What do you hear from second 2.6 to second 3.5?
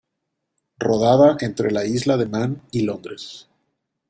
y Londres.